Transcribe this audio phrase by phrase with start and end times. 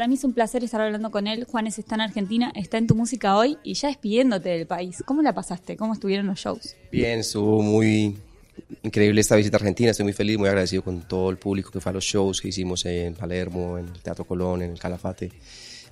[0.00, 1.44] Para mí es un placer estar hablando con él.
[1.44, 5.02] Juanes está en Argentina, está en tu música hoy y ya despidiéndote del país.
[5.04, 5.76] ¿Cómo la pasaste?
[5.76, 6.74] ¿Cómo estuvieron los shows?
[6.90, 8.16] Bien, estuvo muy
[8.82, 9.90] increíble esta visita a Argentina.
[9.90, 12.48] Estoy muy feliz, muy agradecido con todo el público que fue a los shows que
[12.48, 15.32] hicimos en Palermo, en el Teatro Colón, en el Calafate.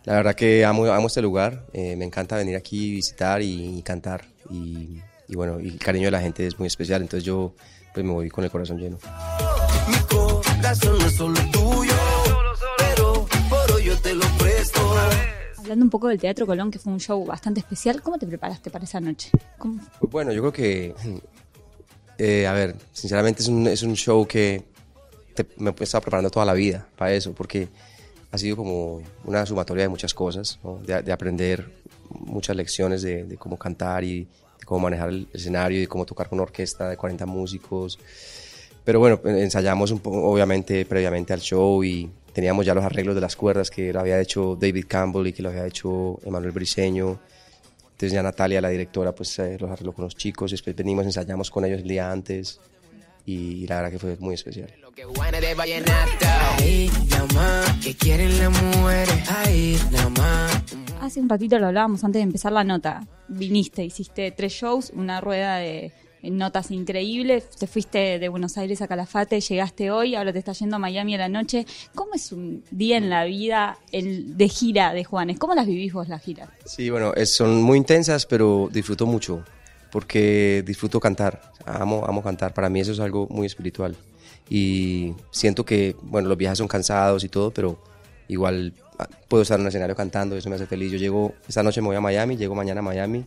[0.04, 1.66] La verdad que amo, amo este lugar.
[1.74, 4.24] Eh, me encanta venir aquí, visitar y, cantar.
[4.50, 7.02] Y, y, bueno, y el cariño de la gente es muy especial.
[7.02, 7.52] Entonces yo
[7.92, 8.98] pues me voy con el corazón lleno.
[9.86, 11.92] Mi corazón es solo tuyo,
[14.02, 14.80] te lo presto.
[15.56, 18.70] Hablando un poco del Teatro Colón, que fue un show bastante especial, ¿cómo te preparaste
[18.70, 19.30] para esa noche?
[19.58, 20.94] Pues bueno, yo creo que,
[22.16, 24.64] eh, a ver, sinceramente es un, es un show que
[25.56, 27.68] me he estado preparando toda la vida para eso, porque
[28.30, 31.70] ha sido como una sumatoria de muchas cosas, de, aprender
[32.10, 36.28] muchas lecciones de, de, cómo cantar y de cómo manejar el escenario y cómo tocar
[36.28, 37.98] con una orquesta de 40 músicos.
[38.84, 43.20] Pero bueno, ensayamos un poco, obviamente previamente al show y teníamos ya los arreglos de
[43.20, 47.18] las cuerdas que lo había hecho David Campbell y que lo había hecho Emanuel Briseño.
[47.82, 51.50] Entonces ya Natalia, la directora, pues eh, los arregló con los chicos, después venimos, ensayamos
[51.50, 52.60] con ellos el día antes
[53.26, 54.72] y, la verdad que fue muy especial.
[61.00, 63.04] Hace un ratito lo hablábamos antes de empezar la nota.
[63.26, 67.48] Viniste, hiciste tres shows, una rueda de notas increíbles.
[67.50, 71.14] Te fuiste de Buenos Aires a Calafate, llegaste hoy, ahora te estás yendo a Miami
[71.14, 71.66] a la noche.
[71.94, 75.38] ¿Cómo es un día en la vida de gira de Juanes?
[75.38, 76.48] ¿Cómo las vivís vos las giras?
[76.64, 79.44] Sí, bueno, son muy intensas, pero disfruto mucho
[79.90, 81.52] porque disfruto cantar.
[81.64, 82.52] Amo, amo cantar.
[82.54, 83.96] Para mí eso es algo muy espiritual.
[84.50, 87.78] Y siento que, bueno, los viajes son cansados y todo, pero
[88.28, 88.72] igual
[89.28, 90.90] puedo estar en un escenario cantando, eso me hace feliz.
[90.90, 93.24] Yo llego, esta noche me voy a Miami, llego mañana a Miami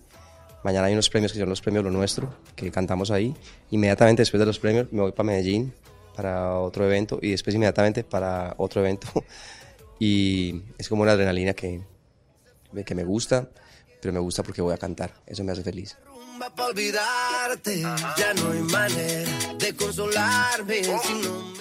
[0.63, 3.35] Mañana hay unos premios que son los premios Lo Nuestro, que cantamos ahí.
[3.71, 5.73] Inmediatamente después de los premios me voy para Medellín
[6.15, 9.07] para otro evento y después inmediatamente para otro evento.
[9.99, 11.81] y es como una adrenalina que,
[12.85, 13.49] que me gusta,
[14.01, 15.13] pero me gusta porque voy a cantar.
[15.25, 15.97] Eso me hace feliz.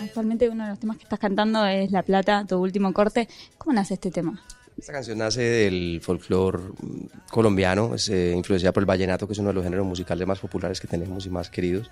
[0.03, 3.29] Actualmente uno de los temas que estás cantando es La Plata, tu último corte.
[3.59, 4.43] ¿Cómo nace este tema?
[4.81, 6.59] Esta canción nace del folclore
[7.31, 10.39] colombiano, es eh, influenciada por el vallenato, que es uno de los géneros musicales más
[10.39, 11.91] populares que tenemos y más queridos.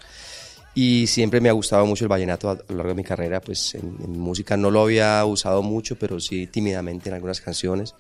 [0.75, 3.75] Y siempre me ha gustado mucho el vallenato a, lo largo de mi carrera, pues
[3.75, 7.95] en, música no lo había usado mucho, pero sí tímidamente en algunas canciones.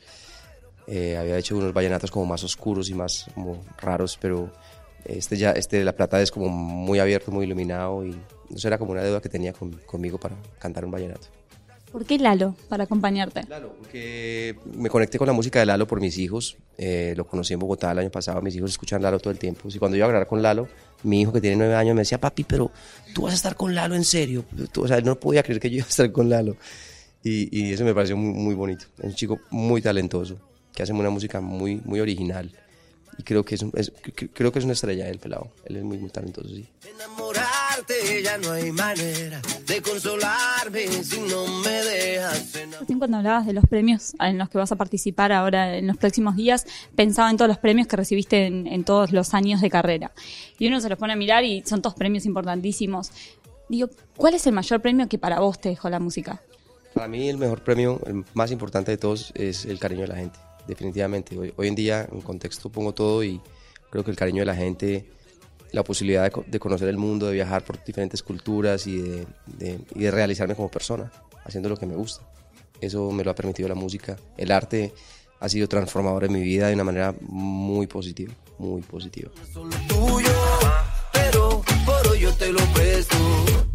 [0.86, 3.26] Eh, había hecho unos vallenatos como más oscuros y más
[3.76, 4.50] raros, pero
[5.04, 8.78] este ya, este de La Plata es como muy abierto, muy iluminado y no era
[8.78, 11.28] como una deuda que tenía conmigo para cantar un vallenato.
[11.92, 13.44] ¿Por qué Lalo para acompañarte?
[13.48, 16.56] Lalo, porque me conecté con la música de Lalo por mis hijos.
[16.76, 18.42] Eh, lo conocí en Bogotá el año pasado.
[18.42, 19.68] Mis hijos escuchan Lalo todo el tiempo.
[19.72, 20.68] Y cuando yo iba a grabar con Lalo,
[21.02, 22.70] mi hijo que tiene nueve años me decía, papi, pero
[23.14, 24.44] tú vas a estar con Lalo en serio.
[24.76, 26.56] o sea, él no podía creer que yo iba a estar con Lalo.
[27.24, 28.86] Y, eso me pareció muy, muy bonito.
[28.98, 30.38] Es un chico muy talentoso,
[30.74, 32.50] que hace una música muy, muy original
[33.18, 33.92] y creo que es,
[34.32, 35.50] creo que es una estrella el pelado.
[35.64, 36.68] Él es muy, muy talentoso, sí.
[37.78, 42.58] Enamorarte ya no hay manera de consolarme si no me dejas.
[42.98, 46.34] cuando hablabas de los premios en los que vas a participar ahora en los próximos
[46.34, 50.12] días, pensaba en todos los premios que recibiste en, en todos los años de carrera.
[50.58, 53.12] Y uno se los pone a mirar y son todos premios importantísimos.
[53.68, 56.42] Digo, ¿cuál es el mayor premio que para vos te dejó la música?
[56.94, 60.16] Para mí el mejor premio, el más importante de todos, es el cariño de la
[60.16, 61.38] gente definitivamente.
[61.38, 63.40] Hoy, hoy en día en contexto pongo todo y
[63.90, 65.06] creo que el cariño de la gente,
[65.72, 69.26] la posibilidad de, conocer el mundo, de viajar por diferentes culturas y de,
[69.94, 71.10] y de realizarme como persona,
[71.44, 72.24] haciendo lo que me gusta.
[72.80, 74.16] Eso me lo ha permitido la música.
[74.36, 74.92] El arte
[75.40, 79.30] ha sido transformador en mi vida de una manera muy positiva, muy positiva.
[81.12, 83.16] pero por hoy yo te lo presto,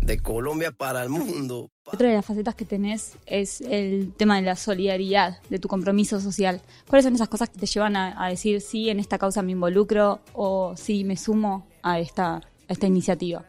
[0.02, 1.70] de Colombia para el mundo.
[1.86, 6.20] Otra de las facetas que tenés es el tema de la solidaridad, de tu compromiso
[6.20, 6.62] social.
[6.88, 10.20] ¿Cuáles son esas cosas que te llevan a, decir sí, en esta causa me involucro
[10.34, 13.46] o sí, me sumo a esta, esta iniciativa?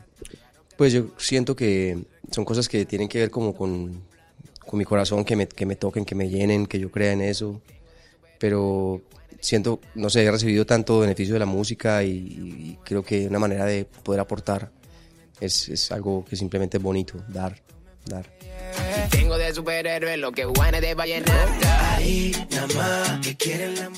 [0.76, 4.02] Pues yo siento que son cosas que tienen que ver como con,
[4.66, 7.22] con mi corazón, que me, que me toquen, que me llenen, que yo crea en
[7.22, 7.62] eso.
[8.38, 9.00] Pero
[9.40, 13.38] siento, no sé, he recibido tanto beneficio de la música y, y creo que una
[13.38, 14.70] manera de poder aportar
[15.40, 17.62] es, es algo que simplemente es bonito, dar
[18.06, 18.26] dar.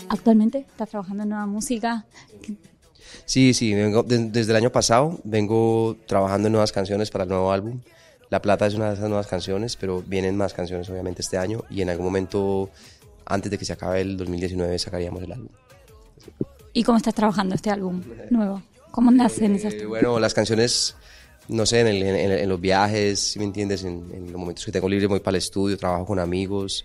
[0.09, 2.05] ¿Actualmente estás trabajando en nueva música?
[3.25, 7.53] Sí, sí, vengo, desde el año pasado vengo trabajando en nuevas canciones para el nuevo
[7.53, 7.81] álbum.
[8.31, 11.65] La Plata es una de esas nuevas canciones, pero vienen más canciones obviamente este año
[11.71, 12.71] y en algún momento,
[13.25, 15.49] antes de que se acabe el 2019, sacaríamos el álbum.
[16.73, 18.63] ¿Y cómo estás trabajando este álbum nuevo?
[18.91, 19.75] ¿Cómo nacen esas?
[19.75, 20.97] Eh, bueno, las canciones
[21.49, 25.21] no sé, en, los viajes, si me entiendes, en, los momentos que tengo libre voy
[25.21, 26.85] para el estudio, trabajo con amigos.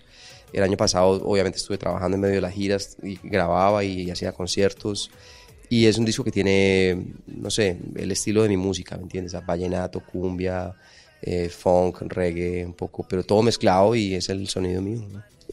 [0.52, 4.32] El año pasado obviamente estuve trabajando en medio de las giras y grababa y, hacía
[4.32, 5.10] conciertos.
[5.72, 9.34] Y es un disco que tiene, no sé, el estilo de mi música, ¿me entiendes?
[9.46, 10.74] Vallenato, cumbia,
[11.22, 15.00] eh, funk, reggae, un poco, pero todo mezclado y es el sonido mío.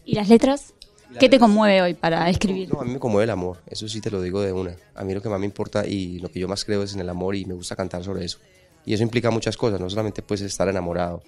[0.03, 0.73] ¿Y las letras?
[1.17, 2.69] ¿Qué te conmueve hoy para escribir?
[2.77, 4.75] a mí me conmueve el amor, eso sí te lo digo de una.
[4.93, 6.99] A mí lo que más me importa y lo que yo más creo es en
[6.99, 8.39] el amor y me gusta cantar sobre eso.
[8.85, 11.23] Y eso implica muchas cosas, no solamente puedes estar enamorado,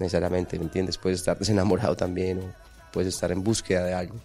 [0.00, 0.98] necesariamente, ¿me entiendes?
[0.98, 2.52] Puedes estar desenamorado también o
[2.92, 4.16] puedes estar en búsqueda de algo.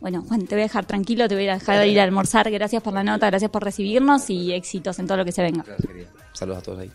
[0.00, 2.50] Bueno, Juan, te voy a dejar tranquilo, te voy a dejar ir a almorzar.
[2.50, 5.62] Gracias por la nota, gracias por recibirnos y éxitos en todo lo que se venga.
[5.66, 6.08] Gracias, querida.
[6.32, 6.90] Saludos a todos ahí.